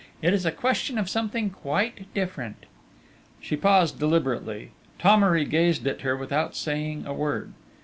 it 0.23 0.33
is 0.33 0.47
a 0.47 0.51
question 0.51 0.97
of 0.97 1.07
something 1.07 1.51
quite 1.51 2.11
different...." 2.15 2.65
She 3.39 3.55
paused 3.55 3.99
deliberately: 3.99 4.71
Thomery 4.97 5.45
gazed 5.45 5.85
at 5.85 6.01
her 6.01 6.17
without 6.17 6.55
saying 6.55 7.05
a 7.05 7.13
word. 7.13 7.53